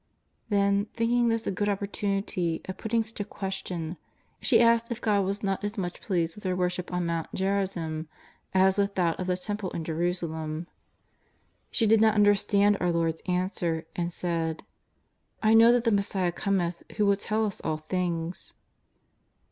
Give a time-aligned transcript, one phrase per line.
[0.49, 3.97] Then, thinking this a good opportunity of putting such a question,
[4.41, 8.07] she asked if God was not as much pleased with their worship on Mount Gerazim
[8.51, 10.65] as with that of the Temple in Jerusalem.
[11.69, 14.63] She did not understand our Lord's answer and said:^^
[15.43, 18.55] I know that the Messiah cometh who will tell us all things."